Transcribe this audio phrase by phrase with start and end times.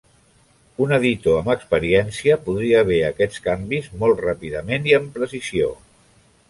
[0.85, 5.73] Un editor amb experiència podria ver aquests canvis molt ràpidament i amb precisió.